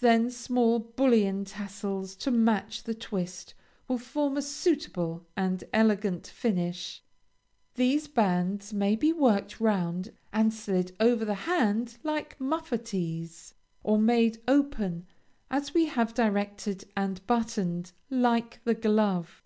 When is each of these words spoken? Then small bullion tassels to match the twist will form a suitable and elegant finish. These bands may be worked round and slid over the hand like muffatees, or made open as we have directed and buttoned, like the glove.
Then 0.00 0.32
small 0.32 0.80
bullion 0.80 1.44
tassels 1.44 2.16
to 2.16 2.32
match 2.32 2.82
the 2.82 2.92
twist 2.92 3.54
will 3.86 3.98
form 3.98 4.36
a 4.36 4.42
suitable 4.42 5.28
and 5.36 5.62
elegant 5.72 6.26
finish. 6.26 7.04
These 7.76 8.08
bands 8.08 8.72
may 8.72 8.96
be 8.96 9.12
worked 9.12 9.60
round 9.60 10.10
and 10.32 10.52
slid 10.52 10.96
over 10.98 11.24
the 11.24 11.36
hand 11.46 11.98
like 12.02 12.36
muffatees, 12.40 13.54
or 13.84 13.96
made 13.96 14.42
open 14.48 15.06
as 15.52 15.72
we 15.72 15.86
have 15.86 16.14
directed 16.14 16.86
and 16.96 17.24
buttoned, 17.28 17.92
like 18.10 18.58
the 18.64 18.74
glove. 18.74 19.44